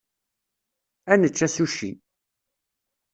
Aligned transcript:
Ad 1.11 1.17
necc 1.21 1.39
asuci. 1.45 1.91